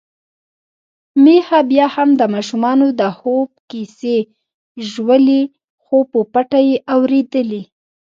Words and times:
میښه 1.23 1.59
بيا 1.71 1.85
هم 1.95 2.09
د 2.19 2.21
ماشومانو 2.33 2.87
د 2.99 3.01
خوب 3.17 3.49
کیسې 3.71 4.17
ژولي، 4.89 5.41
خو 5.83 5.97
په 6.11 6.19
پټه 6.33 6.59
يې 6.67 6.75
اوريدلې. 6.95 7.61